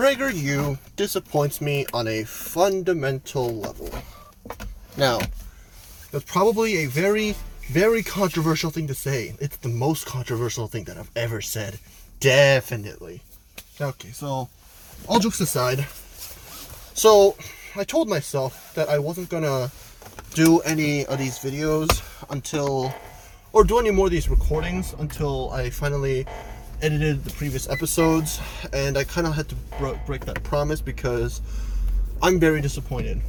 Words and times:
PragerU 0.00 0.78
disappoints 0.96 1.60
me 1.60 1.84
on 1.92 2.08
a 2.08 2.24
fundamental 2.24 3.54
level. 3.54 3.90
Now, 4.96 5.20
that's 6.10 6.24
probably 6.24 6.78
a 6.78 6.86
very, 6.86 7.34
very 7.68 8.02
controversial 8.02 8.70
thing 8.70 8.86
to 8.86 8.94
say. 8.94 9.34
It's 9.40 9.58
the 9.58 9.68
most 9.68 10.06
controversial 10.06 10.68
thing 10.68 10.84
that 10.84 10.96
I've 10.96 11.10
ever 11.14 11.42
said. 11.42 11.78
Definitely. 12.18 13.20
Okay, 13.78 14.08
so, 14.08 14.48
all 15.06 15.18
jokes 15.18 15.38
aside, 15.38 15.86
so 16.94 17.36
I 17.76 17.84
told 17.84 18.08
myself 18.08 18.72
that 18.76 18.88
I 18.88 18.98
wasn't 18.98 19.28
gonna 19.28 19.70
do 20.32 20.60
any 20.60 21.04
of 21.04 21.18
these 21.18 21.38
videos 21.40 21.90
until, 22.30 22.94
or 23.52 23.64
do 23.64 23.78
any 23.78 23.90
more 23.90 24.06
of 24.06 24.12
these 24.12 24.30
recordings 24.30 24.94
until 24.98 25.50
I 25.50 25.68
finally 25.68 26.24
edited 26.82 27.24
the 27.24 27.30
previous 27.32 27.68
episodes, 27.68 28.40
and 28.72 28.96
I 28.96 29.04
kind 29.04 29.26
of 29.26 29.34
had 29.34 29.48
to 29.50 29.54
bro- 29.78 29.98
break 30.06 30.24
that 30.26 30.42
promise 30.42 30.80
because 30.80 31.40
I'm 32.22 32.40
very 32.40 32.60
disappointed. 32.60 33.20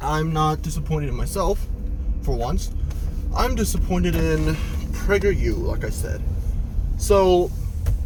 I'm 0.00 0.32
not 0.32 0.62
disappointed 0.62 1.08
in 1.08 1.14
myself, 1.14 1.66
for 2.22 2.36
once. 2.36 2.70
I'm 3.34 3.54
disappointed 3.54 4.14
in 4.14 4.54
PragerU, 4.92 5.62
like 5.62 5.84
I 5.84 5.90
said. 5.90 6.22
So, 6.98 7.50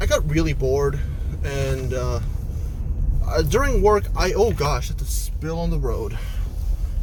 I 0.00 0.06
got 0.06 0.28
really 0.28 0.52
bored, 0.52 0.98
and 1.44 1.92
uh, 1.92 2.20
uh, 3.26 3.42
during 3.42 3.82
work, 3.82 4.04
I 4.16 4.32
oh 4.32 4.52
gosh, 4.52 4.88
had 4.88 4.98
to 4.98 5.04
spill 5.04 5.58
on 5.58 5.70
the 5.70 5.78
road. 5.78 6.16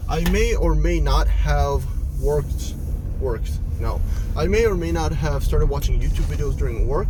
I 0.09 0.29
may 0.29 0.55
or 0.55 0.75
may 0.75 0.99
not 0.99 1.27
have 1.27 1.83
worked, 2.21 2.73
worked. 3.19 3.51
No, 3.79 4.01
I 4.35 4.47
may 4.47 4.65
or 4.65 4.75
may 4.75 4.91
not 4.91 5.11
have 5.11 5.43
started 5.43 5.67
watching 5.67 5.99
YouTube 5.99 6.25
videos 6.25 6.57
during 6.57 6.87
work, 6.87 7.07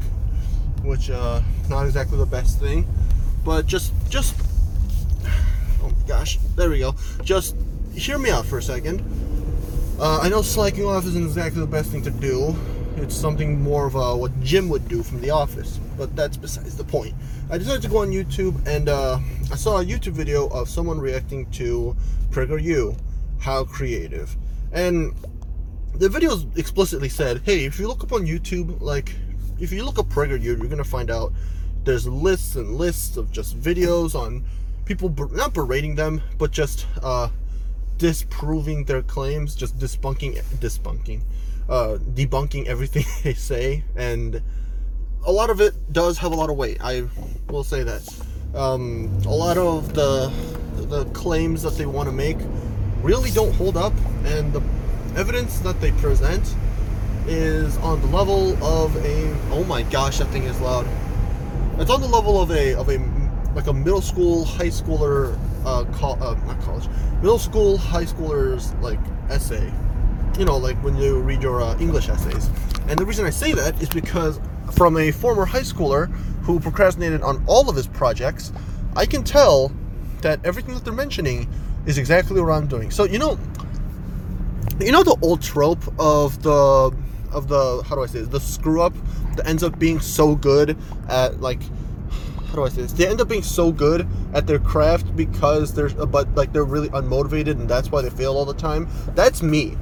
which 0.84 1.10
uh, 1.10 1.42
not 1.70 1.86
exactly 1.86 2.18
the 2.18 2.26
best 2.26 2.60
thing. 2.60 2.88
But 3.46 3.66
just, 3.66 3.94
just, 4.10 4.36
oh 5.82 5.90
my 5.90 6.08
gosh, 6.08 6.38
there 6.56 6.70
we 6.70 6.80
go. 6.80 6.96
Just 7.24 7.56
hear 7.94 8.18
me 8.18 8.30
out 8.30 8.46
for 8.46 8.58
a 8.58 8.62
second. 8.62 9.02
Uh, 10.00 10.20
I 10.22 10.30
know 10.30 10.42
slacking 10.42 10.86
off 10.86 11.06
isn't 11.06 11.24
exactly 11.26 11.62
the 11.62 11.68
best 11.68 11.90
thing 11.92 12.04
to 12.04 12.12
do. 12.12 12.56
It's 12.98 13.16
something 13.16 13.62
more 13.62 13.88
of 13.88 13.96
uh, 13.96 14.14
what 14.16 14.38
Jim 14.42 14.70
would 14.70 14.88
do 14.88 15.04
from 15.04 15.22
the 15.22 15.30
office, 15.30 15.80
but 15.98 16.16
that's 16.16 16.36
besides 16.36 16.76
the 16.76 16.84
point. 16.84 17.14
I 17.50 17.58
decided 17.58 17.82
to 17.84 17.90
go 17.90 18.00
on 18.00 18.10
YouTube 18.10 18.68
and 18.68 18.90
uh, 18.90 19.20
I 19.52 19.56
saw 19.56 19.80
a 19.80 19.86
YouTube 19.86 20.14
video 20.14 20.48
of 20.50 20.68
someone 20.68 21.00
reacting 21.00 21.50
to 21.52 21.96
PragerU, 22.32 22.98
how 23.40 23.64
creative, 23.64 24.36
and 24.72 25.14
the 25.98 26.10
video 26.10 26.40
explicitly 26.56 27.10
said, 27.10 27.42
"Hey, 27.44 27.66
if 27.66 27.80
you 27.80 27.88
look 27.88 28.04
up 28.04 28.14
on 28.14 28.26
YouTube, 28.26 28.82
like 28.82 29.16
if 29.60 29.72
you 29.72 29.84
look 29.84 29.98
up 29.98 30.10
PragerU, 30.10 30.44
you're 30.44 30.68
gonna 30.68 30.84
find 30.84 31.10
out 31.10 31.34
there's 31.84 32.08
lists 32.08 32.56
and 32.56 32.78
lists 32.78 33.18
of 33.18 33.32
just 33.32 33.60
videos 33.60 34.14
on 34.14 34.44
people 34.86 35.14
not 35.32 35.54
berating 35.54 35.96
them, 35.96 36.22
but 36.38 36.52
just 36.52 36.86
uh, 37.02 37.30
disproving 37.98 38.86
their 38.86 39.02
claims, 39.02 39.56
just 39.56 39.78
debunking, 39.80 40.42
debunking, 40.60 41.22
uh, 41.70 41.98
debunking 42.14 42.66
everything 42.68 43.06
they 43.24 43.34
say, 43.34 43.84
and 43.96 44.42
a 45.26 45.32
lot 45.32 45.50
of 45.50 45.62
it 45.62 45.74
does 45.92 46.18
have 46.20 46.32
a 46.32 46.36
lot 46.36 46.50
of 46.50 46.58
weight. 46.58 46.78
I 46.82 47.04
will 47.50 47.64
say 47.64 47.84
that. 47.84 48.08
Um, 48.56 49.10
a 49.26 49.34
lot 49.34 49.58
of 49.58 49.94
the 49.94 50.32
the 50.76 51.06
claims 51.06 51.64
that 51.64 51.74
they 51.74 51.86
want 51.86 52.08
to 52.08 52.14
make 52.14 52.38
really 53.02 53.32
don't 53.32 53.54
hold 53.54 53.78
up, 53.78 53.94
and 54.26 54.54
the 54.54 54.62
evidence 55.16 55.60
that 55.60 55.80
they 55.82 55.92
present 55.94 56.56
is 57.28 57.78
on 57.78 58.00
the 58.02 58.08
level 58.08 58.52
of 58.64 58.96
a 59.06 59.36
oh 59.52 59.64
my 59.66 59.84
gosh 59.84 60.20
that 60.20 60.28
thing 60.30 60.44
is 60.44 60.60
loud. 60.62 60.88
It's 61.78 61.92
on 61.92 62.02
the 62.02 62.08
level 62.08 62.42
of 62.42 62.52
a 62.52 62.74
of 62.76 62.90
a 62.90 62.98
like 63.54 63.68
a 63.68 63.74
middle 63.74 64.02
school 64.02 64.46
high 64.46 64.68
schooler 64.68 65.38
uh, 65.66 65.84
col- 65.94 66.22
uh 66.24 66.36
not 66.46 66.60
college 66.62 66.88
middle 67.22 67.40
school 67.40 67.78
high 67.78 68.06
schoolers 68.06 68.80
like 68.82 69.00
essay. 69.30 69.72
You 70.40 70.46
know 70.46 70.58
like 70.58 70.82
when 70.84 70.96
you 70.98 71.20
read 71.20 71.42
your 71.42 71.62
uh, 71.62 71.78
english 71.80 72.10
essays. 72.10 72.50
And 72.88 72.98
the 72.98 73.06
reason 73.06 73.26
i 73.26 73.30
say 73.30 73.52
that 73.54 73.82
is 73.82 73.90
because 73.90 74.40
from 74.72 74.98
a 74.98 75.12
former 75.12 75.46
high 75.46 75.62
schooler 75.62 76.10
who 76.44 76.60
procrastinated 76.60 77.22
on 77.22 77.44
all 77.48 77.70
of 77.70 77.76
his 77.76 77.88
projects 77.88 78.54
i 78.96 79.06
can 79.06 79.24
tell 79.24 79.72
that 80.22 80.40
everything 80.46 80.74
that 80.76 80.86
they're 80.86 80.94
mentioning 80.94 81.50
is 81.86 81.98
exactly 81.98 82.40
what 82.40 82.52
i'm 82.52 82.68
doing. 82.68 82.92
So 82.92 83.04
you 83.04 83.20
know 83.20 83.38
you 84.80 84.92
know 84.92 85.04
the 85.04 85.18
old 85.22 85.42
trope 85.42 85.84
of 86.00 86.42
the 86.44 86.96
of 87.32 87.48
the 87.48 87.84
how 87.86 87.96
do 87.96 88.04
I 88.04 88.06
say 88.06 88.20
this, 88.20 88.30
the 88.30 88.40
screw 88.40 88.82
up 88.82 88.94
that 89.36 89.48
ends 89.48 89.64
up 89.64 89.78
being 89.80 90.00
so 90.00 90.36
good 90.36 90.78
at 91.10 91.42
like 91.42 91.62
how 92.48 92.56
do 92.56 92.64
I 92.64 92.70
say 92.70 92.84
this? 92.84 92.94
They 92.94 93.08
end 93.08 93.20
up 93.20 93.28
being 93.28 93.44
so 93.44 93.72
good 93.72 94.08
at 94.34 94.48
their 94.48 94.60
craft 94.60 95.16
because 95.16 95.74
they're 95.74 95.90
uh, 96.00 96.06
but 96.06 96.34
like 96.36 96.54
they're 96.54 96.64
really 96.64 96.90
unmotivated 96.90 97.52
and 97.52 97.70
that's 97.70 97.92
why 97.92 98.02
they 98.02 98.10
fail 98.10 98.36
all 98.36 98.46
the 98.46 98.54
time. 98.54 98.88
That's 99.16 99.42
me. 99.42 99.78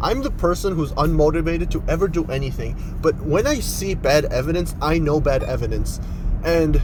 I'm 0.00 0.22
the 0.22 0.30
person 0.30 0.74
who's 0.74 0.92
unmotivated 0.92 1.70
to 1.72 1.84
ever 1.86 2.08
do 2.08 2.24
anything. 2.26 2.74
But 3.02 3.16
when 3.20 3.46
I 3.46 3.60
see 3.60 3.94
bad 3.94 4.24
evidence, 4.26 4.74
I 4.80 4.98
know 4.98 5.20
bad 5.20 5.42
evidence. 5.42 6.00
And 6.42 6.80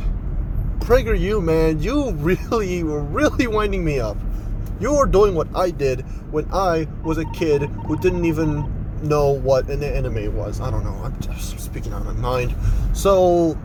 PragerU, 0.80 1.42
man, 1.42 1.80
you 1.80 2.10
really 2.16 2.82
were 2.82 3.02
really 3.02 3.46
winding 3.46 3.84
me 3.84 4.00
up. 4.00 4.18
You 4.78 4.94
were 4.94 5.06
doing 5.06 5.34
what 5.34 5.48
I 5.54 5.70
did 5.70 6.02
when 6.30 6.46
I 6.52 6.86
was 7.02 7.18
a 7.18 7.24
kid 7.26 7.62
who 7.62 7.98
didn't 7.98 8.24
even 8.24 8.72
know 9.02 9.30
what 9.30 9.68
an 9.68 9.82
anime 9.82 10.34
was. 10.36 10.60
I 10.60 10.70
don't 10.70 10.84
know. 10.84 11.00
I'm 11.02 11.18
just 11.20 11.58
speaking 11.60 11.92
out 11.92 12.02
of 12.02 12.06
my 12.06 12.12
mind. 12.12 12.54
So, 12.92 13.58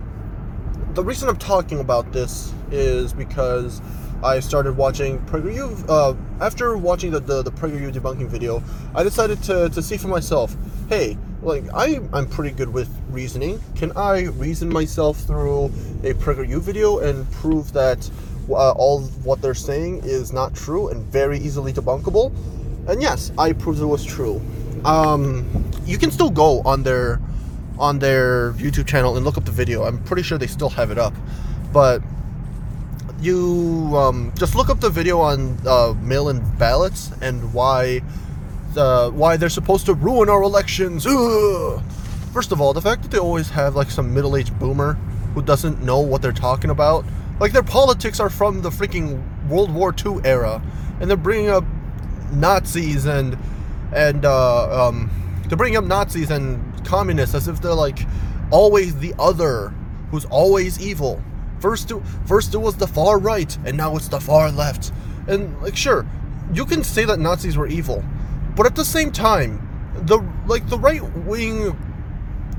the 0.94 1.04
reason 1.04 1.30
I'm 1.30 1.38
talking 1.38 1.80
about 1.80 2.12
this 2.12 2.54
is 2.72 3.14
because 3.14 3.82
I 4.24 4.40
started 4.40 4.78
watching 4.78 5.20
PragerU. 5.26 5.86
Uh, 5.90 6.16
after 6.40 6.78
watching 6.78 7.12
the, 7.12 7.20
the, 7.20 7.42
the 7.42 7.52
PragerU 7.52 7.94
debunking 7.94 8.28
video, 8.28 8.64
I 8.94 9.04
decided 9.04 9.42
to, 9.44 9.70
to 9.70 9.82
see 9.82 9.98
for 9.98 10.08
myself 10.08 10.56
hey, 10.92 11.18
like, 11.42 11.64
I, 11.74 12.02
I'm 12.12 12.28
pretty 12.28 12.54
good 12.54 12.74
with 12.74 12.90
reasoning. 13.12 13.62
Can 13.76 13.94
I 13.94 14.24
reason 14.24 14.68
myself 14.68 15.18
through 15.22 15.68
a 16.04 16.14
PragerU 16.16 16.60
video 16.60 17.00
and 17.00 17.32
prove 17.32 17.72
that 17.72 18.12
uh, 18.54 18.74
all 18.78 19.02
what 19.24 19.42
they're 19.42 19.54
saying 19.54 20.02
is 20.04 20.34
not 20.34 20.54
true 20.54 20.90
and 20.90 21.06
very 21.08 21.40
easily 21.40 21.74
debunkable? 21.74 22.34
And 22.88 23.02
yes, 23.02 23.32
I 23.38 23.54
proved 23.54 23.82
it 23.82 23.86
was 23.86 24.04
true 24.04 24.42
um, 24.86 25.72
you 25.86 25.98
can 25.98 26.12
still 26.12 26.30
go 26.30 26.62
on 26.62 26.84
their 26.84 27.20
on 27.80 28.00
their 28.00 28.54
YouTube 28.54 28.88
channel 28.88 29.16
and 29.16 29.26
look 29.26 29.38
up 29.38 29.46
the 29.46 29.52
video. 29.52 29.84
I'm 29.84 30.04
pretty 30.04 30.24
sure 30.24 30.38
they 30.38 30.48
still 30.48 30.70
have 30.70 30.92
it 30.92 30.98
up, 30.98 31.14
but 31.74 32.02
you 33.20 33.92
um, 33.96 34.32
just 34.36 34.56
look 34.56 34.70
up 34.70 34.80
the 34.80 34.90
video 34.90 35.20
on 35.20 35.58
uh, 35.66 35.94
mail-in 36.02 36.40
ballots 36.58 37.12
and 37.22 37.54
why 37.54 38.02
uh, 38.76 39.10
why 39.10 39.38
they're 39.38 39.50
supposed 39.50 39.86
to 39.88 39.94
ruin 39.94 40.30
our 40.30 40.44
elections. 40.44 41.06
Ugh. 41.08 41.82
First 42.34 42.52
of 42.52 42.62
all, 42.62 42.74
the 42.74 42.82
fact 42.82 43.02
that 43.04 43.12
they 43.12 43.20
always 43.20 43.50
have 43.50 43.76
like 43.76 43.92
some 43.92 44.14
middle-aged 44.14 44.58
boomer 44.58 44.94
who 45.34 45.42
doesn't 45.42 45.84
know 45.84 46.00
what 46.00 46.22
they're 46.22 46.32
talking 46.32 46.70
about, 46.70 47.06
like 47.42 47.54
their 47.54 47.64
politics 47.64 48.20
are 48.20 48.30
from 48.30 48.62
the 48.62 48.70
freaking 48.70 49.20
World 49.50 49.74
War 49.74 49.94
II 49.94 50.20
era, 50.24 50.62
and 51.00 51.10
they're 51.10 51.18
bringing 51.18 51.50
up 51.50 51.66
Nazis 52.32 53.08
and 53.08 53.36
and 53.92 54.26
uh, 54.26 54.88
um, 54.88 55.10
to 55.50 55.58
bring 55.58 55.76
up 55.76 55.84
Nazis 55.84 56.30
and 56.30 56.86
communists 56.86 57.34
as 57.34 57.48
if 57.48 57.60
they're 57.60 57.74
like 57.74 58.08
always 58.52 58.96
the 59.00 59.16
other, 59.18 59.74
who's 60.12 60.26
always 60.26 60.80
evil. 60.80 61.22
First, 61.60 61.90
it, 61.90 62.00
first 62.28 62.54
it 62.54 62.60
was 62.60 62.78
the 62.78 62.86
far 62.86 63.18
right, 63.18 63.58
and 63.66 63.76
now 63.76 63.96
it's 63.96 64.08
the 64.08 64.20
far 64.20 64.52
left. 64.52 64.94
And 65.28 65.60
like, 65.64 65.76
sure, 65.76 66.06
you 66.54 66.64
can 66.64 66.84
say 66.84 67.06
that 67.06 67.20
Nazis 67.20 67.58
were 67.58 67.68
evil, 67.68 68.04
but 68.56 68.68
at 68.68 68.76
the 68.76 68.86
same 68.86 69.12
time, 69.12 69.68
the 69.96 70.24
like 70.46 70.70
the 70.70 70.78
right 70.78 71.02
wing, 71.26 71.76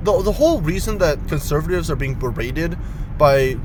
the 0.03 0.23
the 0.23 0.33
whole 0.33 0.61
reason 0.61 0.99
that 0.99 1.29
conservatives 1.29 1.89
are 1.89 1.97
being 1.97 2.15
berated 2.15 2.77
by 3.17 3.57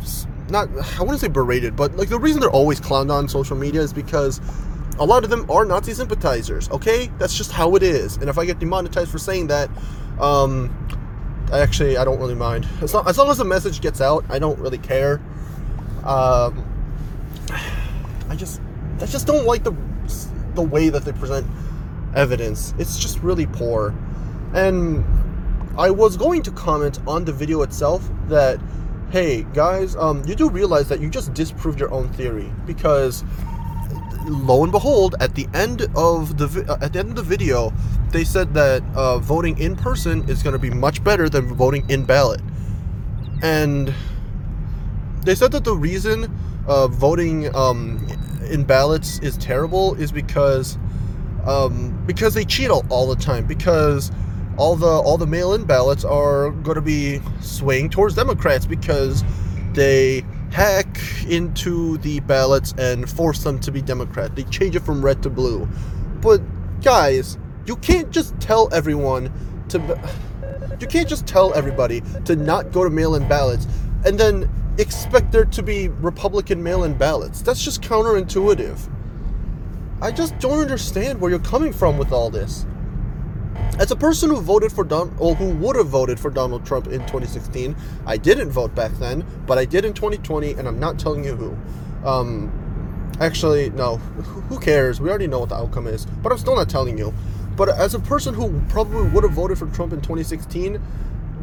not 0.49 0.69
I 0.99 1.01
wouldn't 1.01 1.19
say 1.19 1.27
berated, 1.27 1.75
but 1.75 1.95
like 1.95 2.09
the 2.09 2.19
reason 2.19 2.41
they're 2.41 2.49
always 2.49 2.79
clowned 2.79 3.11
on 3.11 3.27
social 3.27 3.55
media 3.55 3.81
is 3.81 3.93
because 3.93 4.41
a 4.99 5.05
lot 5.05 5.23
of 5.23 5.29
them 5.29 5.49
are 5.49 5.65
Nazi 5.65 5.93
sympathizers. 5.93 6.69
Okay, 6.71 7.11
that's 7.17 7.37
just 7.37 7.51
how 7.51 7.75
it 7.75 7.83
is. 7.83 8.17
And 8.17 8.29
if 8.29 8.37
I 8.37 8.45
get 8.45 8.59
demonetized 8.59 9.11
for 9.11 9.19
saying 9.19 9.47
that, 9.47 9.69
um, 10.19 10.71
I 11.51 11.59
actually 11.59 11.97
I 11.97 12.03
don't 12.03 12.19
really 12.19 12.35
mind. 12.35 12.67
As 12.81 12.93
long, 12.93 13.07
as 13.07 13.17
long 13.17 13.29
as 13.29 13.37
the 13.37 13.45
message 13.45 13.81
gets 13.81 14.01
out, 14.01 14.25
I 14.29 14.39
don't 14.39 14.59
really 14.59 14.79
care. 14.79 15.21
Um, 16.03 16.65
I 18.29 18.35
just 18.35 18.61
I 19.01 19.05
just 19.05 19.27
don't 19.27 19.45
like 19.45 19.63
the 19.63 19.75
the 20.55 20.61
way 20.61 20.89
that 20.89 21.05
they 21.05 21.13
present 21.13 21.45
evidence. 22.15 22.73
It's 22.77 22.97
just 22.97 23.19
really 23.21 23.45
poor. 23.45 23.93
And 24.53 25.05
I 25.77 25.91
was 25.91 26.17
going 26.17 26.41
to 26.43 26.51
comment 26.51 26.99
on 27.07 27.23
the 27.25 27.31
video 27.31 27.61
itself 27.61 28.09
that, 28.27 28.59
hey 29.09 29.45
guys, 29.53 29.95
um, 29.95 30.21
you 30.25 30.35
do 30.35 30.49
realize 30.49 30.89
that 30.89 30.99
you 30.99 31.09
just 31.09 31.33
disproved 31.33 31.79
your 31.79 31.91
own 31.93 32.09
theory 32.13 32.51
because 32.65 33.23
lo 34.25 34.63
and 34.63 34.71
behold, 34.71 35.15
at 35.21 35.33
the 35.33 35.47
end 35.53 35.87
of 35.95 36.37
the 36.37 36.47
vi- 36.47 36.65
uh, 36.69 36.77
at 36.81 36.91
the 36.91 36.99
end 36.99 37.09
of 37.09 37.15
the 37.15 37.23
video, 37.23 37.71
they 38.11 38.25
said 38.25 38.53
that 38.53 38.83
uh, 38.95 39.17
voting 39.19 39.57
in 39.59 39.77
person 39.77 40.27
is 40.29 40.43
going 40.43 40.53
to 40.53 40.59
be 40.59 40.69
much 40.69 41.01
better 41.03 41.29
than 41.29 41.53
voting 41.55 41.89
in 41.89 42.03
ballot. 42.03 42.41
And 43.41 43.93
they 45.21 45.35
said 45.35 45.53
that 45.53 45.63
the 45.63 45.75
reason 45.75 46.29
uh, 46.67 46.87
voting 46.89 47.55
um, 47.55 48.05
in 48.49 48.65
ballots 48.65 49.19
is 49.19 49.37
terrible 49.37 49.95
is 49.95 50.11
because 50.11 50.77
um, 51.45 51.97
because 52.05 52.33
they 52.33 52.43
cheat 52.43 52.69
all, 52.69 52.85
all 52.89 53.07
the 53.07 53.15
time 53.15 53.45
because 53.45 54.11
all 54.57 54.75
the 54.75 54.87
all 54.87 55.17
the 55.17 55.27
mail-in 55.27 55.65
ballots 55.65 56.03
are 56.03 56.51
going 56.51 56.75
to 56.75 56.81
be 56.81 57.21
swaying 57.41 57.89
towards 57.89 58.15
Democrats 58.15 58.65
because 58.65 59.23
they 59.73 60.23
hack 60.51 60.99
into 61.27 61.97
the 61.99 62.19
ballots 62.21 62.73
and 62.77 63.09
force 63.09 63.43
them 63.43 63.59
to 63.59 63.71
be 63.71 63.81
Democrat. 63.81 64.35
They 64.35 64.43
change 64.43 64.75
it 64.75 64.81
from 64.81 65.03
red 65.03 65.21
to 65.23 65.29
blue. 65.29 65.67
But 66.21 66.41
guys, 66.81 67.37
you 67.65 67.75
can't 67.77 68.09
just 68.11 68.39
tell 68.39 68.73
everyone 68.73 69.31
to 69.69 69.79
you 70.79 70.87
can't 70.87 71.07
just 71.07 71.25
tell 71.25 71.53
everybody 71.53 72.01
to 72.25 72.35
not 72.35 72.71
go 72.71 72.83
to 72.83 72.89
mail-in 72.89 73.27
ballots 73.27 73.67
and 74.05 74.19
then 74.19 74.49
expect 74.77 75.31
there 75.31 75.45
to 75.45 75.63
be 75.63 75.87
Republican 75.87 76.61
mail-in 76.61 76.95
ballots. 76.95 77.41
That's 77.41 77.63
just 77.63 77.81
counterintuitive. 77.81 78.79
I 80.01 80.11
just 80.11 80.37
don't 80.39 80.59
understand 80.59 81.19
where 81.19 81.31
you're 81.31 81.39
coming 81.39 81.73
from 81.73 81.97
with 81.97 82.11
all 82.11 82.29
this. 82.29 82.65
As 83.79 83.91
a 83.91 83.95
person 83.95 84.31
who 84.31 84.41
voted 84.41 84.71
for 84.71 84.83
Don, 84.83 85.15
or 85.19 85.35
who 85.35 85.53
would 85.57 85.75
have 85.75 85.87
voted 85.87 86.19
for 86.19 86.31
Donald 86.31 86.65
Trump 86.65 86.87
in 86.87 86.99
2016, 87.01 87.75
I 88.07 88.17
didn't 88.17 88.49
vote 88.49 88.73
back 88.73 88.91
then, 88.93 89.23
but 89.45 89.59
I 89.59 89.65
did 89.65 89.85
in 89.85 89.93
2020, 89.93 90.53
and 90.53 90.67
I'm 90.67 90.79
not 90.79 90.97
telling 90.97 91.23
you 91.23 91.35
who. 91.35 91.55
Um, 92.07 92.51
actually, 93.19 93.69
no. 93.69 93.97
Who 93.97 94.59
cares? 94.59 94.99
We 94.99 95.09
already 95.09 95.27
know 95.27 95.39
what 95.39 95.49
the 95.49 95.55
outcome 95.55 95.85
is, 95.85 96.07
but 96.23 96.31
I'm 96.31 96.39
still 96.39 96.55
not 96.55 96.69
telling 96.69 96.97
you. 96.97 97.13
But 97.55 97.69
as 97.69 97.93
a 97.93 97.99
person 97.99 98.33
who 98.33 98.59
probably 98.69 99.09
would 99.09 99.23
have 99.23 99.33
voted 99.33 99.59
for 99.59 99.67
Trump 99.67 99.93
in 99.93 100.01
2016, 100.01 100.81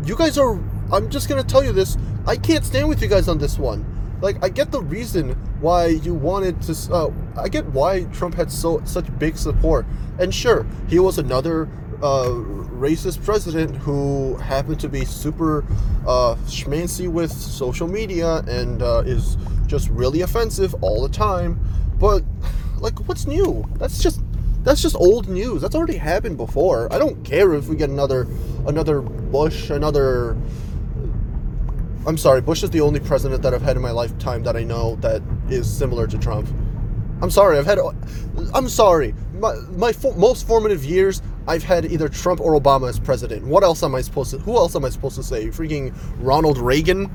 you 0.05 0.16
guys 0.16 0.37
are. 0.37 0.58
I'm 0.93 1.11
just 1.11 1.28
gonna 1.28 1.44
tell 1.44 1.64
you 1.64 1.72
this. 1.72 1.96
I 2.26 2.37
can't 2.37 2.64
stand 2.64 2.88
with 2.88 3.00
you 3.00 3.08
guys 3.08 3.28
on 3.28 3.38
this 3.38 3.58
one. 3.58 3.84
Like, 4.20 4.43
I 4.43 4.49
get 4.49 4.72
the 4.72 4.81
reason 4.81 5.31
why 5.61 5.87
you 5.87 6.14
wanted 6.14 6.61
to. 6.62 6.93
Uh, 6.93 7.11
I 7.37 7.49
get 7.49 7.66
why 7.66 8.05
Trump 8.05 8.34
had 8.34 8.50
so 8.50 8.82
such 8.84 9.06
big 9.19 9.37
support, 9.37 9.87
and 10.19 10.34
sure, 10.34 10.66
he 10.88 10.99
was 10.99 11.19
another 11.19 11.69
racist 12.04 13.24
president 13.24 13.76
who 13.76 14.36
happened 14.36 14.78
to 14.80 14.88
be 14.88 15.04
super 15.04 15.64
uh, 16.06 16.36
schmancy 16.46 17.08
with 17.08 17.32
social 17.32 17.88
media 17.88 18.38
and 18.46 18.82
uh, 18.82 19.02
is 19.06 19.36
just 19.66 19.88
really 19.88 20.20
offensive 20.20 20.74
all 20.82 21.02
the 21.02 21.08
time. 21.08 21.58
But 21.98 22.22
like, 22.78 23.08
what's 23.08 23.26
new? 23.26 23.64
That's 23.76 24.02
just 24.02 24.20
that's 24.62 24.80
just 24.82 24.96
old 24.96 25.28
news. 25.28 25.62
That's 25.62 25.74
already 25.74 25.96
happened 25.96 26.36
before. 26.36 26.92
I 26.92 26.98
don't 26.98 27.22
care 27.24 27.54
if 27.54 27.68
we 27.68 27.76
get 27.76 27.90
another 27.90 28.26
another 28.66 29.00
Bush, 29.00 29.70
another. 29.70 30.36
I'm 32.06 32.18
sorry, 32.18 32.42
Bush 32.42 32.62
is 32.62 32.70
the 32.70 32.82
only 32.82 33.00
president 33.00 33.42
that 33.42 33.54
I've 33.54 33.62
had 33.62 33.76
in 33.76 33.82
my 33.82 33.90
lifetime 33.90 34.42
that 34.42 34.56
I 34.56 34.62
know 34.62 34.96
that 34.96 35.22
is 35.48 35.70
similar 35.70 36.06
to 36.06 36.18
Trump. 36.18 36.48
I'm 37.22 37.30
sorry, 37.30 37.56
I've 37.58 37.64
had. 37.64 37.78
I'm 38.52 38.68
sorry. 38.68 39.14
My, 39.34 39.54
my 39.76 39.92
fo- 39.92 40.14
most 40.14 40.46
formative 40.46 40.84
years, 40.84 41.22
I've 41.46 41.62
had 41.62 41.85
either 41.87 42.08
Trump 42.08 42.41
or 42.41 42.58
Obama 42.58 42.88
as 42.88 42.99
president. 42.99 43.44
What 43.46 43.62
else 43.62 43.82
am 43.82 43.94
I 43.94 44.00
supposed 44.00 44.31
to? 44.31 44.38
Who 44.38 44.56
else 44.56 44.75
am 44.75 44.85
I 44.85 44.88
supposed 44.88 45.17
to 45.17 45.23
say? 45.23 45.49
Freaking 45.49 45.94
Ronald 46.19 46.58
Reagan, 46.58 47.11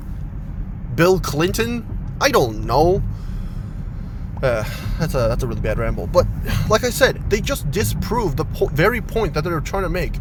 Bill 0.95 1.19
Clinton. 1.19 1.85
I 2.21 2.29
don't 2.29 2.65
know. 2.65 3.01
Uh, 4.41 4.63
that's 4.99 5.15
a 5.15 5.27
that's 5.27 5.43
a 5.43 5.47
really 5.47 5.61
bad 5.61 5.79
ramble. 5.79 6.07
But 6.07 6.25
like 6.69 6.83
I 6.83 6.89
said, 6.89 7.29
they 7.29 7.41
just 7.41 7.69
disproved 7.71 8.37
the 8.37 8.45
po- 8.45 8.67
very 8.67 9.01
point 9.01 9.33
that 9.33 9.43
they're 9.43 9.59
trying 9.59 9.83
to 9.83 9.89
make. 9.89 10.13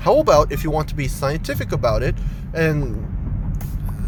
How 0.00 0.18
about 0.18 0.50
if 0.50 0.64
you 0.64 0.70
want 0.70 0.88
to 0.88 0.94
be 0.94 1.06
scientific 1.06 1.72
about 1.72 2.02
it 2.02 2.14
and 2.54 3.06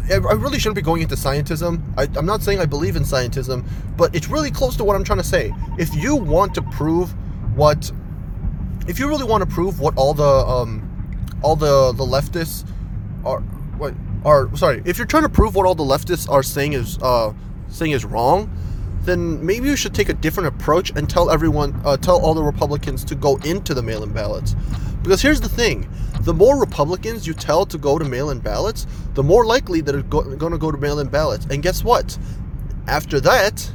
I 0.09 0.15
really 0.15 0.59
shouldn't 0.59 0.75
be 0.75 0.81
going 0.81 1.01
into 1.01 1.15
scientism. 1.15 1.81
I, 1.97 2.09
am 2.17 2.25
not 2.25 2.43
saying 2.43 2.59
I 2.59 2.65
believe 2.65 2.97
in 2.97 3.03
scientism, 3.03 3.65
but 3.95 4.13
it's 4.13 4.27
really 4.27 4.51
close 4.51 4.75
to 4.77 4.83
what 4.83 4.97
I'm 4.97 5.03
trying 5.05 5.19
to 5.19 5.23
say. 5.23 5.53
If 5.79 5.95
you 5.95 6.15
want 6.15 6.53
to 6.55 6.61
prove 6.61 7.11
what, 7.55 7.89
if 8.87 8.99
you 8.99 9.07
really 9.07 9.25
want 9.25 9.47
to 9.47 9.49
prove 9.53 9.79
what 9.79 9.95
all 9.97 10.13
the 10.13 10.23
um, 10.23 10.89
all 11.41 11.55
the 11.55 11.93
the 11.93 12.05
leftists 12.05 12.67
are, 13.25 13.39
what 13.77 13.93
are 14.25 14.55
sorry, 14.55 14.81
if 14.85 14.97
you're 14.97 15.07
trying 15.07 15.23
to 15.23 15.29
prove 15.29 15.55
what 15.55 15.65
all 15.65 15.75
the 15.75 15.83
leftists 15.83 16.29
are 16.29 16.43
saying 16.43 16.73
is 16.73 16.97
uh, 17.01 17.33
saying 17.69 17.91
is 17.91 18.05
wrong, 18.05 18.49
then 19.03 19.45
maybe 19.45 19.67
you 19.67 19.75
should 19.75 19.93
take 19.93 20.09
a 20.09 20.13
different 20.13 20.47
approach 20.47 20.91
and 20.95 21.09
tell 21.09 21.29
everyone, 21.29 21.79
uh, 21.85 21.97
tell 21.97 22.21
all 22.21 22.33
the 22.33 22.43
Republicans 22.43 23.03
to 23.05 23.15
go 23.15 23.37
into 23.37 23.73
the 23.73 23.81
mail-in 23.81 24.13
ballots. 24.13 24.55
Because 25.01 25.21
here's 25.21 25.41
the 25.41 25.49
thing 25.49 25.89
the 26.21 26.33
more 26.33 26.57
Republicans 26.57 27.27
you 27.27 27.33
tell 27.33 27.65
to 27.65 27.77
go 27.77 27.99
to 27.99 28.05
mail 28.05 28.29
in 28.29 28.39
ballots, 28.39 28.87
the 29.13 29.23
more 29.23 29.45
likely 29.45 29.81
they're 29.81 30.01
going 30.03 30.51
to 30.51 30.57
go 30.57 30.71
to 30.71 30.77
mail 30.77 30.99
in 30.99 31.07
ballots. 31.07 31.45
And 31.49 31.61
guess 31.61 31.83
what? 31.83 32.17
After 32.87 33.19
that, 33.21 33.69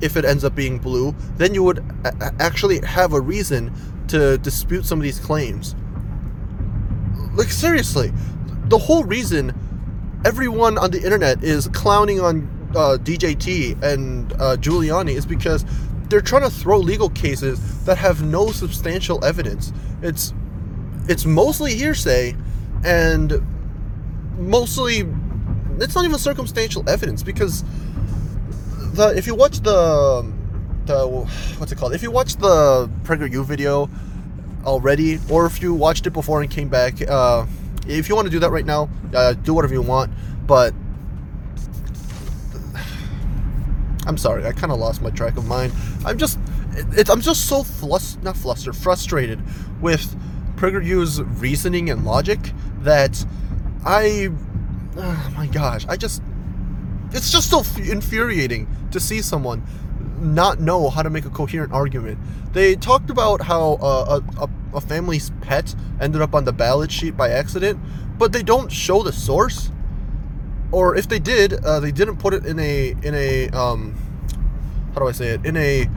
if 0.00 0.16
it 0.16 0.24
ends 0.24 0.44
up 0.44 0.54
being 0.54 0.78
blue, 0.78 1.14
then 1.36 1.52
you 1.52 1.62
would 1.62 1.78
a- 2.04 2.34
actually 2.40 2.80
have 2.80 3.12
a 3.12 3.20
reason 3.20 3.72
to 4.08 4.38
dispute 4.38 4.84
some 4.84 4.98
of 4.98 5.02
these 5.02 5.18
claims. 5.18 5.74
Like, 7.34 7.50
seriously, 7.50 8.12
the 8.68 8.78
whole 8.78 9.04
reason 9.04 9.54
everyone 10.24 10.78
on 10.78 10.90
the 10.90 11.02
internet 11.02 11.42
is 11.44 11.68
clowning 11.68 12.20
on 12.20 12.48
uh, 12.74 12.98
DJT 13.00 13.82
and 13.82 14.32
uh, 14.34 14.56
Giuliani 14.56 15.14
is 15.14 15.24
because 15.26 15.64
they're 16.08 16.20
trying 16.20 16.42
to 16.42 16.50
throw 16.50 16.78
legal 16.78 17.10
cases 17.10 17.84
that 17.84 17.98
have 17.98 18.22
no 18.22 18.50
substantial 18.52 19.24
evidence. 19.24 19.72
It's 20.02 20.32
it's 21.08 21.24
mostly 21.24 21.74
hearsay 21.74 22.34
and 22.84 23.40
mostly 24.38 25.06
it's 25.78 25.94
not 25.94 26.04
even 26.04 26.18
circumstantial 26.18 26.88
evidence 26.88 27.22
because 27.22 27.64
the 28.94 29.14
if 29.16 29.26
you 29.26 29.34
watch 29.34 29.60
the 29.60 30.32
the 30.86 31.06
what's 31.58 31.72
it 31.72 31.76
called? 31.76 31.94
If 31.94 32.02
you 32.02 32.10
watched 32.10 32.40
the 32.40 32.90
PragerU 33.02 33.44
video 33.44 33.88
already 34.64 35.18
or 35.30 35.46
if 35.46 35.62
you 35.62 35.74
watched 35.74 36.06
it 36.06 36.12
before 36.12 36.42
and 36.42 36.50
came 36.50 36.68
back 36.68 37.00
uh, 37.08 37.46
if 37.86 38.08
you 38.08 38.16
want 38.16 38.26
to 38.26 38.32
do 38.32 38.40
that 38.40 38.50
right 38.50 38.66
now 38.66 38.88
uh, 39.14 39.32
do 39.32 39.54
whatever 39.54 39.74
you 39.74 39.82
want 39.82 40.12
but 40.46 40.74
I'm 44.06 44.16
sorry 44.16 44.44
I 44.44 44.52
kind 44.52 44.72
of 44.72 44.78
lost 44.78 45.02
my 45.02 45.10
track 45.10 45.36
of 45.36 45.46
mind. 45.46 45.72
I'm 46.04 46.18
just 46.18 46.38
it, 46.96 47.08
I'm 47.08 47.20
just 47.20 47.46
so 47.46 47.62
flus 47.62 48.20
not 48.22 48.36
flustered 48.36 48.76
frustrated 48.76 49.40
with 49.80 50.16
PragerU's 50.56 51.22
reasoning 51.22 51.90
and 51.90 52.04
logic 52.04 52.52
that 52.80 53.24
I, 53.84 54.30
oh 54.96 55.32
my 55.36 55.46
gosh, 55.46 55.86
I 55.86 55.96
just, 55.96 56.22
it's 57.12 57.30
just 57.30 57.50
so 57.50 57.62
infuriating 57.80 58.66
to 58.90 58.98
see 58.98 59.22
someone 59.22 59.62
not 60.20 60.60
know 60.60 60.90
how 60.90 61.02
to 61.02 61.10
make 61.10 61.24
a 61.24 61.30
coherent 61.30 61.72
argument. 61.72 62.18
They 62.52 62.74
talked 62.76 63.10
about 63.10 63.42
how 63.42 63.74
uh, 63.74 64.20
a, 64.38 64.48
a, 64.74 64.80
family's 64.80 65.30
pet 65.42 65.74
ended 66.00 66.22
up 66.22 66.34
on 66.34 66.44
the 66.44 66.52
ballot 66.52 66.90
sheet 66.90 67.16
by 67.16 67.30
accident, 67.30 67.78
but 68.18 68.32
they 68.32 68.42
don't 68.42 68.70
show 68.70 69.02
the 69.02 69.12
source. 69.12 69.70
Or 70.72 70.96
if 70.96 71.08
they 71.08 71.18
did, 71.18 71.52
uh, 71.52 71.80
they 71.80 71.92
didn't 71.92 72.16
put 72.16 72.34
it 72.34 72.44
in 72.44 72.58
a 72.58 72.94
in 73.02 73.14
a 73.14 73.48
um, 73.50 73.94
how 74.94 75.00
do 75.00 75.08
I 75.08 75.12
say 75.12 75.28
it 75.28 75.44
in 75.44 75.56
a 75.56 75.88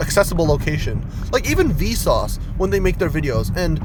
accessible 0.00 0.46
location. 0.46 1.06
Like 1.32 1.48
even 1.48 1.72
Vsauce 1.72 2.38
when 2.56 2.70
they 2.70 2.80
make 2.80 2.98
their 2.98 3.10
videos, 3.10 3.54
and 3.56 3.80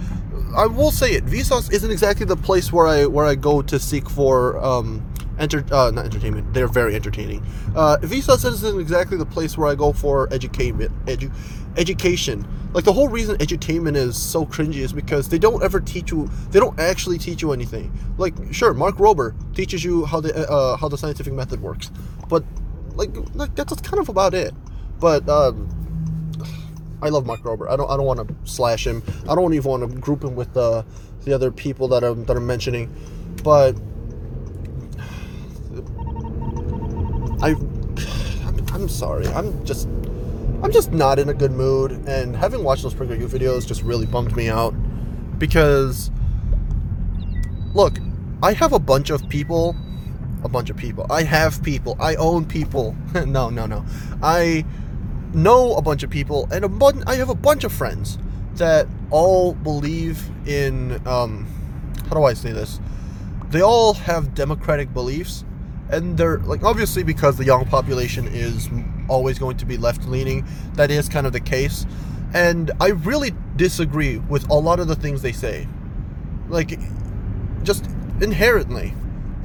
I 0.56 0.66
will 0.66 0.92
say 0.92 1.14
it, 1.14 1.26
Vsauce 1.26 1.72
isn't 1.72 1.92
exactly 1.92 2.26
the 2.26 2.36
place 2.36 2.72
where 2.72 2.88
I 2.88 3.06
where 3.06 3.26
I 3.26 3.36
go 3.36 3.62
to 3.62 3.80
seek 3.80 4.10
for 4.10 4.58
um, 4.64 5.06
enter 5.40 5.66
uh, 5.72 5.92
not 5.92 6.06
entertainment. 6.06 6.54
They're 6.54 6.68
very 6.68 6.96
entertaining. 6.96 7.44
Uh, 7.76 7.98
Vsauce 8.02 8.46
isn't 8.46 8.80
exactly 8.80 9.18
the 9.18 9.26
place 9.26 9.58
where 9.58 9.68
I 9.68 9.76
go 9.76 9.94
for 9.94 10.32
education. 10.32 10.90
Edu- 11.06 11.32
education. 11.78 12.46
Like 12.74 12.84
the 12.84 12.94
whole 12.94 13.08
reason 13.08 13.38
edutainment 13.38 13.96
is 13.96 14.16
so 14.16 14.46
cringy 14.46 14.76
is 14.76 14.94
because 14.94 15.30
they 15.30 15.40
don't 15.40 15.64
ever 15.64 15.80
teach 15.80 16.12
you. 16.12 16.30
They 16.52 16.60
don't 16.60 16.80
actually 16.80 17.18
teach 17.18 17.42
you 17.42 17.52
anything. 17.52 17.92
Like 18.18 18.34
sure, 18.52 18.74
Mark 18.74 18.98
Rober 18.98 19.34
teaches 19.56 19.84
you 19.84 20.06
how 20.06 20.20
the 20.20 20.50
uh, 20.50 20.78
how 20.78 20.88
the 20.88 20.98
scientific 20.98 21.34
method 21.34 21.62
works, 21.62 21.92
but 22.28 22.44
like 22.94 23.10
like 23.34 23.56
that's 23.56 23.74
kind 23.82 24.00
of 24.00 24.10
about 24.10 24.34
it. 24.34 24.54
But 25.00 25.28
um, 25.30 25.68
I 27.02 27.10
love 27.10 27.26
Mark 27.26 27.42
Rober. 27.42 27.70
I 27.70 27.76
don't 27.76 27.90
I 27.90 27.98
don't 27.98 28.06
want 28.06 28.28
to 28.28 28.36
slash 28.44 28.86
him. 28.86 29.02
I 29.28 29.36
don't 29.36 29.54
even 29.54 29.70
want 29.70 29.90
to 29.90 30.00
group 30.00 30.24
him 30.24 30.36
with 30.36 30.54
the 30.54 30.86
the 31.24 31.34
other 31.34 31.52
people 31.52 31.88
that 31.90 32.04
I'm 32.04 32.26
that 32.26 32.38
I'm 32.38 32.46
mentioning, 32.46 32.94
but 33.44 33.76
I 37.42 37.50
I'm, 38.46 38.66
I'm 38.74 38.90
sorry. 38.90 39.28
I'm 39.28 39.66
just 39.66 39.88
I'm 40.62 40.72
just 40.72 40.92
not 40.92 41.20
in 41.20 41.30
a 41.30 41.34
good 41.34 41.52
mood, 41.52 41.92
and 42.08 42.36
having 42.36 42.64
watched 42.64 42.84
those 42.84 42.94
PragerU 42.94 43.28
videos 43.28 43.66
just 43.66 43.82
really 43.82 44.06
bummed 44.06 44.36
me 44.36 44.50
out 44.50 44.74
because 45.40 46.12
look, 47.74 47.98
I 48.44 48.54
have 48.54 48.74
a 48.74 48.80
bunch 48.80 49.10
of 49.10 49.28
people, 49.30 49.76
a 50.44 50.50
bunch 50.50 50.70
of 50.70 50.76
people. 50.78 51.06
I 51.10 51.24
have 51.24 51.64
people. 51.64 51.96
I 52.00 52.16
own 52.16 52.46
people. 52.46 52.96
no, 53.14 53.50
no, 53.50 53.66
no. 53.66 53.86
I 54.22 54.66
know 55.34 55.76
a 55.76 55.82
bunch 55.82 56.04
of 56.04 56.10
people, 56.10 56.48
and 56.52 56.66
a 56.66 56.70
bun- 56.70 57.04
I 57.08 57.16
have 57.16 57.30
a 57.30 57.36
bunch 57.36 57.64
of 57.64 57.72
friends 57.72 58.18
that 58.56 58.88
all 59.12 59.54
believe 59.54 60.30
in. 60.46 61.06
Um, 61.08 61.48
how 62.10 62.16
do 62.16 62.24
I 62.24 62.34
say 62.34 62.52
this? 62.52 62.80
They 63.50 63.62
all 63.62 63.94
have 63.94 64.34
democratic 64.34 64.94
beliefs, 64.94 65.46
and 65.90 66.18
they're 66.18 66.40
like 66.40 66.64
obviously 66.64 67.04
because 67.04 67.38
the 67.38 67.46
young 67.46 67.66
population 67.66 68.28
is 68.28 68.70
always 69.08 69.40
going 69.40 69.58
to 69.58 69.66
be 69.66 69.78
left 69.78 70.06
leaning 70.06 70.46
that 70.74 70.92
is 70.92 71.10
kind 71.10 71.26
of 71.26 71.34
the 71.34 71.40
case 71.40 71.86
and 72.34 72.72
i 72.80 72.90
really 72.90 73.32
disagree 73.56 74.18
with 74.18 74.48
a 74.50 74.54
lot 74.54 74.80
of 74.80 74.88
the 74.88 74.96
things 74.96 75.22
they 75.22 75.32
say 75.32 75.68
like 76.48 76.80
just 77.64 77.86
inherently 78.22 78.94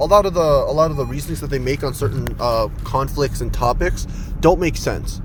a 0.01 0.05
lot 0.05 0.27
of 0.27 0.35
the 0.35 0.41
a 0.41 0.73
lot 0.73 0.91
of 0.91 0.97
the 0.97 1.07
reasons 1.07 1.41
that 1.41 1.49
they 1.49 1.59
make 1.59 1.83
on 1.83 1.95
certain 1.95 2.27
uh, 2.41 2.69
conflicts 2.83 3.41
and 3.41 3.53
topics 3.55 4.07
don't 4.41 4.61
make 4.61 4.77
sense 4.77 5.23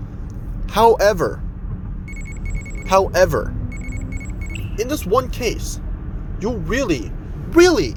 however 0.69 1.41
however 2.87 3.49
in 4.77 4.87
this 4.87 5.05
one 5.05 5.29
case 5.29 5.81
you 6.39 6.51
really 6.51 7.11
really 7.51 7.95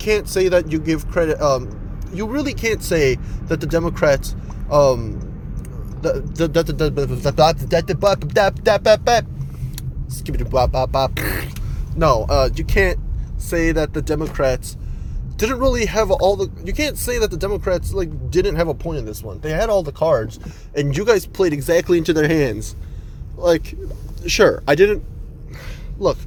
can't 0.00 0.28
say 0.28 0.48
that 0.48 0.72
you 0.72 0.80
give 0.80 1.06
credit. 1.08 1.40
Um, 1.40 1.79
you 2.12 2.26
really 2.26 2.54
can't 2.54 2.82
say 2.82 3.16
that 3.48 3.60
the 3.60 3.66
Democrats. 3.66 4.34
Um, 4.70 5.26
no, 11.96 12.26
uh, 12.28 12.48
you 12.54 12.64
can't 12.64 12.98
say 13.36 13.72
that 13.72 13.92
the 13.92 14.02
Democrats 14.02 14.76
didn't 15.36 15.58
really 15.58 15.86
have 15.86 16.10
all 16.10 16.36
the. 16.36 16.50
You 16.64 16.72
can't 16.72 16.98
say 16.98 17.18
that 17.18 17.30
the 17.30 17.36
Democrats 17.36 17.92
like 17.92 18.30
didn't 18.30 18.56
have 18.56 18.68
a 18.68 18.74
point 18.74 18.98
in 18.98 19.04
this 19.06 19.22
one. 19.22 19.40
They 19.40 19.50
had 19.50 19.70
all 19.70 19.82
the 19.82 19.92
cards, 19.92 20.38
and 20.74 20.96
you 20.96 21.04
guys 21.04 21.26
played 21.26 21.52
exactly 21.52 21.98
into 21.98 22.12
their 22.12 22.28
hands. 22.28 22.76
Like, 23.36 23.74
sure, 24.26 24.62
I 24.68 24.74
didn't. 24.74 25.04
Look, 25.98 26.18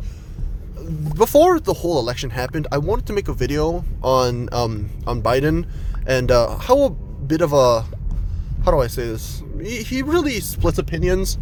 before 1.15 1.59
the 1.59 1.73
whole 1.73 1.99
election 1.99 2.29
happened, 2.29 2.67
I 2.71 2.77
wanted 2.77 3.05
to 3.07 3.13
make 3.13 3.27
a 3.27 3.33
video 3.33 3.83
on 4.01 4.49
um, 4.51 4.89
on 5.07 5.21
Biden 5.21 5.67
and 6.05 6.31
uh, 6.31 6.57
how 6.57 6.81
a 6.83 6.89
bit 6.89 7.41
of 7.41 7.53
a 7.53 7.85
how 8.63 8.71
do 8.71 8.79
I 8.79 8.87
say 8.87 9.05
this? 9.05 9.43
He, 9.61 9.83
he 9.83 10.01
really 10.01 10.39
splits 10.39 10.77
opinions. 10.77 11.37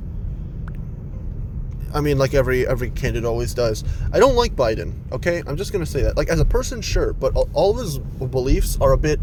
I 1.94 2.02
mean, 2.02 2.18
like 2.18 2.34
every 2.34 2.68
every 2.68 2.90
candidate 2.92 3.26
always 3.26 3.54
does. 3.54 3.84
I 4.14 4.20
don't 4.20 4.36
like 4.36 4.56
Biden. 4.56 4.94
Okay, 5.12 5.44
I'm 5.46 5.58
just 5.58 5.72
gonna 5.72 5.86
say 5.86 6.02
that. 6.04 6.18
Like 6.18 6.30
as 6.30 6.40
a 6.40 6.46
person, 6.46 6.82
sure, 6.82 7.14
but 7.14 7.36
all 7.54 7.72
of 7.72 7.78
his 7.78 7.98
beliefs 8.00 8.78
are 8.80 8.94
a 8.94 8.98
bit. 8.98 9.20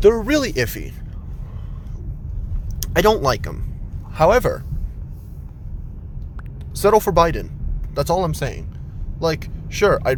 They're 0.00 0.18
really 0.18 0.52
iffy. 0.54 0.92
I 2.96 3.02
don't 3.02 3.22
like 3.22 3.44
him. 3.44 3.74
However, 4.12 4.64
settle 6.72 7.00
for 7.00 7.12
Biden. 7.12 7.50
That's 7.94 8.10
all 8.10 8.24
I'm 8.24 8.34
saying. 8.34 8.69
Like, 9.20 9.48
sure, 9.68 10.00
I. 10.04 10.16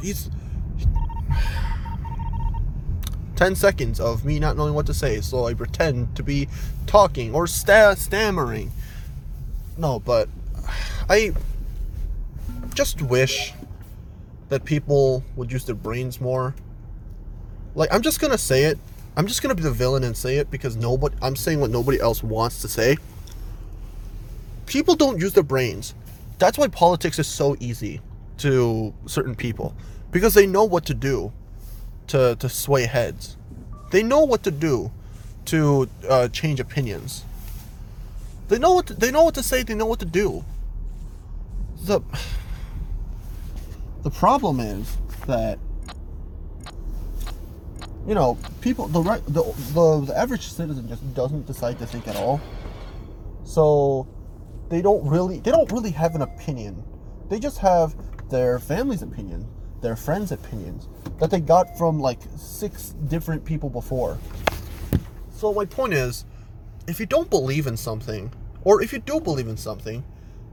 He's. 0.00 0.30
10 3.36 3.56
seconds 3.56 3.98
of 3.98 4.24
me 4.24 4.38
not 4.38 4.56
knowing 4.56 4.74
what 4.74 4.86
to 4.86 4.94
say, 4.94 5.20
so 5.20 5.46
I 5.46 5.54
pretend 5.54 6.14
to 6.14 6.22
be 6.22 6.48
talking 6.86 7.34
or 7.34 7.48
sta- 7.48 7.96
stammering. 7.96 8.70
No, 9.76 9.98
but 9.98 10.28
I 11.10 11.32
just 12.74 13.02
wish 13.02 13.52
that 14.50 14.64
people 14.64 15.24
would 15.34 15.50
use 15.50 15.64
their 15.64 15.74
brains 15.74 16.20
more. 16.20 16.54
Like, 17.74 17.92
I'm 17.92 18.02
just 18.02 18.20
gonna 18.20 18.38
say 18.38 18.64
it. 18.64 18.78
I'm 19.16 19.26
just 19.26 19.42
gonna 19.42 19.54
be 19.54 19.62
the 19.62 19.72
villain 19.72 20.04
and 20.04 20.16
say 20.16 20.36
it 20.36 20.48
because 20.50 20.76
nobody. 20.76 21.16
I'm 21.20 21.34
saying 21.34 21.60
what 21.60 21.70
nobody 21.70 21.98
else 21.98 22.22
wants 22.22 22.60
to 22.60 22.68
say. 22.68 22.98
People 24.66 24.94
don't 24.94 25.20
use 25.20 25.32
their 25.32 25.42
brains 25.42 25.94
that's 26.38 26.58
why 26.58 26.68
politics 26.68 27.18
is 27.18 27.26
so 27.26 27.56
easy 27.60 28.00
to 28.38 28.92
certain 29.06 29.34
people 29.34 29.74
because 30.10 30.34
they 30.34 30.46
know 30.46 30.64
what 30.64 30.84
to 30.86 30.94
do 30.94 31.32
to, 32.08 32.36
to 32.36 32.48
sway 32.48 32.86
heads. 32.86 33.36
They 33.90 34.02
know 34.02 34.24
what 34.24 34.42
to 34.44 34.50
do 34.50 34.92
to 35.46 35.88
uh, 36.08 36.28
change 36.28 36.60
opinions. 36.60 37.24
They 38.48 38.58
know 38.58 38.74
what 38.74 38.86
to, 38.88 38.94
they 38.94 39.10
know 39.10 39.24
what 39.24 39.34
to 39.34 39.42
say. 39.42 39.62
They 39.62 39.74
know 39.74 39.86
what 39.86 40.00
to 40.00 40.06
do. 40.06 40.44
the 41.82 42.00
The 44.02 44.10
problem 44.10 44.60
is 44.60 44.96
that 45.26 45.58
you 48.06 48.14
know 48.14 48.36
people 48.60 48.86
the 48.88 49.02
the, 49.26 49.42
the 49.72 50.00
the 50.06 50.18
average 50.18 50.48
citizen 50.48 50.86
just 50.88 51.14
doesn't 51.14 51.46
decide 51.46 51.78
to 51.78 51.86
think 51.86 52.06
at 52.06 52.16
all. 52.16 52.40
So 53.44 54.06
they 54.68 54.82
don't 54.82 55.06
really 55.06 55.40
they 55.40 55.50
don't 55.50 55.70
really 55.72 55.90
have 55.90 56.14
an 56.14 56.22
opinion. 56.22 56.82
They 57.28 57.38
just 57.38 57.58
have 57.58 57.94
their 58.30 58.58
family's 58.58 59.02
opinion, 59.02 59.48
their 59.80 59.96
friends' 59.96 60.32
opinions 60.32 60.88
that 61.20 61.30
they 61.30 61.40
got 61.40 61.76
from 61.78 62.00
like 62.00 62.20
six 62.36 62.90
different 63.08 63.44
people 63.44 63.70
before. 63.70 64.18
So 65.30 65.52
my 65.52 65.64
point 65.64 65.94
is, 65.94 66.24
if 66.86 67.00
you 67.00 67.06
don't 67.06 67.30
believe 67.30 67.66
in 67.66 67.76
something, 67.76 68.32
or 68.64 68.82
if 68.82 68.92
you 68.92 68.98
do 68.98 69.20
believe 69.20 69.48
in 69.48 69.56
something, 69.56 70.04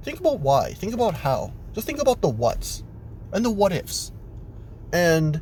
think 0.03 0.19
about 0.19 0.39
why. 0.39 0.73
Think 0.73 0.93
about 0.93 1.13
how. 1.13 1.53
Just 1.73 1.87
think 1.87 2.01
about 2.01 2.21
the 2.21 2.29
what's 2.29 2.83
and 3.31 3.45
the 3.45 3.51
what 3.51 3.71
ifs. 3.71 4.11
And 4.91 5.41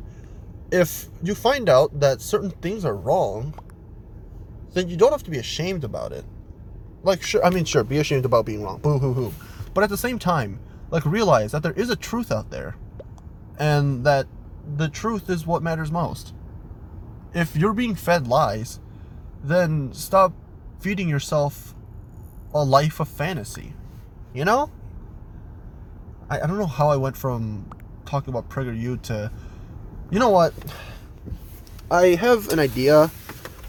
if 0.70 1.08
you 1.22 1.34
find 1.34 1.68
out 1.68 1.98
that 2.00 2.20
certain 2.20 2.50
things 2.50 2.84
are 2.84 2.94
wrong, 2.94 3.54
then 4.72 4.88
you 4.88 4.96
don't 4.96 5.10
have 5.10 5.24
to 5.24 5.30
be 5.30 5.38
ashamed 5.38 5.82
about 5.82 6.12
it. 6.12 6.24
Like, 7.02 7.22
sure, 7.22 7.44
I 7.44 7.50
mean, 7.50 7.64
sure, 7.64 7.84
be 7.84 7.98
ashamed 7.98 8.24
about 8.24 8.46
being 8.46 8.62
wrong. 8.62 8.78
Boo 8.80 8.98
hoo 8.98 9.12
hoo. 9.12 9.32
But 9.72 9.84
at 9.84 9.90
the 9.90 9.96
same 9.96 10.18
time, 10.18 10.60
like, 10.90 11.04
realize 11.04 11.52
that 11.52 11.62
there 11.62 11.72
is 11.72 11.90
a 11.90 11.96
truth 11.96 12.30
out 12.30 12.50
there. 12.50 12.76
And 13.58 14.04
that 14.04 14.26
the 14.76 14.88
truth 14.88 15.30
is 15.30 15.46
what 15.46 15.62
matters 15.62 15.90
most. 15.90 16.34
If 17.34 17.56
you're 17.56 17.72
being 17.72 17.94
fed 17.94 18.26
lies, 18.26 18.80
then 19.42 19.92
stop 19.92 20.32
feeding 20.80 21.08
yourself 21.08 21.74
a 22.52 22.64
life 22.64 23.00
of 23.00 23.08
fantasy. 23.08 23.74
You 24.34 24.44
know? 24.44 24.70
I, 26.28 26.40
I 26.40 26.46
don't 26.46 26.58
know 26.58 26.66
how 26.66 26.90
I 26.90 26.96
went 26.96 27.16
from 27.16 27.70
talking 28.04 28.32
about 28.32 28.48
PragerU 28.48 29.00
to. 29.02 29.30
You 30.10 30.18
know 30.18 30.30
what? 30.30 30.52
I 31.90 32.08
have 32.08 32.48
an 32.48 32.58
idea 32.58 33.10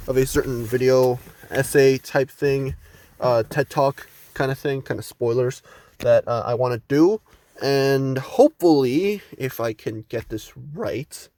of 0.08 0.18
a 0.18 0.26
certain 0.26 0.66
video 0.66 1.20
essay 1.50 1.98
type 1.98 2.30
thing 2.30 2.76
uh, 3.22 3.44
TED 3.50 3.70
Talk 3.70 4.08
kind 4.34 4.52
of 4.52 4.58
thing, 4.58 4.82
kind 4.82 5.00
of 5.00 5.06
spoilers 5.06 5.62
that 6.00 6.28
uh, 6.28 6.44
I 6.46 6.54
want 6.56 6.74
to 6.74 6.82
do. 6.88 7.22
And 7.62 8.18
hopefully, 8.18 9.22
if 9.38 9.60
I 9.60 9.74
can 9.74 10.06
get 10.10 10.30
this 10.30 10.52
right, 10.74 11.30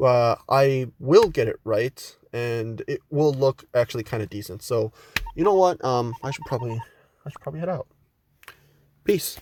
uh, 0.00 0.36
I 0.48 0.86
will 0.98 1.28
get 1.28 1.48
it 1.48 1.56
right 1.64 2.16
and 2.32 2.82
it 2.86 3.00
will 3.10 3.34
look 3.34 3.64
actually 3.74 4.04
kind 4.04 4.22
of 4.22 4.30
decent. 4.30 4.62
So, 4.62 4.92
you 5.34 5.42
know 5.42 5.54
what? 5.54 5.84
Um, 5.84 6.14
I 6.22 6.30
should 6.30 6.44
probably, 6.46 6.80
I 7.26 7.30
should 7.30 7.40
probably 7.40 7.60
head 7.60 7.68
out. 7.68 7.88
Peace. 9.02 9.38